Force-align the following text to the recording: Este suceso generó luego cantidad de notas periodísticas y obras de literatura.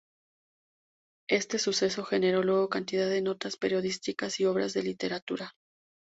Este 1.29 1.59
suceso 1.59 2.03
generó 2.03 2.41
luego 2.41 2.69
cantidad 2.69 3.07
de 3.07 3.21
notas 3.21 3.55
periodísticas 3.55 4.39
y 4.39 4.45
obras 4.45 4.73
de 4.73 4.81
literatura. 4.81 5.53